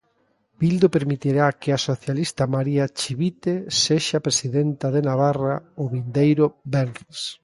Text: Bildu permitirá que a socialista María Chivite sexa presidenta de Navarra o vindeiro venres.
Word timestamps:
Bildu 0.61 0.87
permitirá 0.97 1.47
que 1.61 1.69
a 1.73 1.83
socialista 1.89 2.43
María 2.55 2.85
Chivite 2.97 3.53
sexa 3.85 4.17
presidenta 4.27 4.85
de 4.95 5.01
Navarra 5.09 5.55
o 5.81 5.83
vindeiro 5.93 6.45
venres. 6.73 7.19